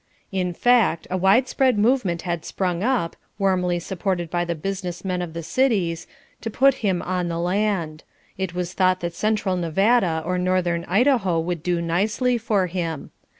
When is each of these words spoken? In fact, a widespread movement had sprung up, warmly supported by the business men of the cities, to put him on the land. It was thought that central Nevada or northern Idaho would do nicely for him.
In 0.31 0.51
fact, 0.53 1.05
a 1.11 1.15
widespread 1.17 1.77
movement 1.77 2.23
had 2.23 2.43
sprung 2.43 2.81
up, 2.81 3.15
warmly 3.37 3.77
supported 3.77 4.31
by 4.31 4.43
the 4.43 4.55
business 4.55 5.05
men 5.05 5.21
of 5.21 5.33
the 5.33 5.43
cities, 5.43 6.07
to 6.41 6.49
put 6.49 6.73
him 6.81 7.03
on 7.03 7.27
the 7.27 7.37
land. 7.37 8.03
It 8.35 8.55
was 8.55 8.73
thought 8.73 9.01
that 9.01 9.13
central 9.13 9.55
Nevada 9.57 10.23
or 10.25 10.39
northern 10.39 10.85
Idaho 10.85 11.39
would 11.41 11.61
do 11.61 11.83
nicely 11.83 12.39
for 12.39 12.65
him. 12.65 13.11